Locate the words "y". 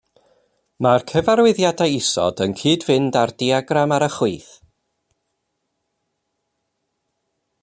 4.09-4.11